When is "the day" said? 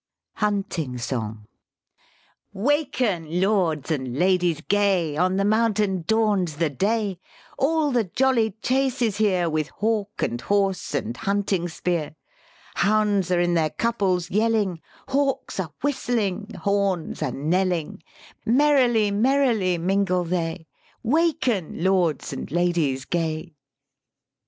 6.55-7.19